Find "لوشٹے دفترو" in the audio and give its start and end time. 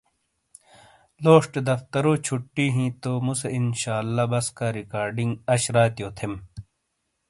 1.23-2.13